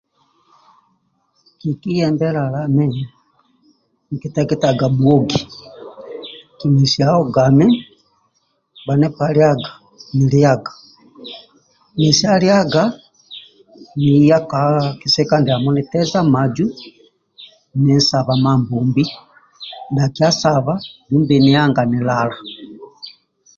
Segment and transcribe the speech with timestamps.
[1.59, 2.87] Kikiyembe lalami,
[4.11, 5.39] nkiteketaga bhuogi
[6.57, 7.65] kimesia hogami,
[8.85, 9.71] bhanipa liaga
[10.15, 10.73] niliaga,
[11.99, 12.83] mesia liaga,
[13.99, 14.61] niya ka
[14.99, 16.67] kisika ndiamo niteza maju
[17.83, 19.03] ninsaba Mambombi,
[19.95, 20.73] dhakiya saba
[21.09, 22.35] dumbi nihanga nilala.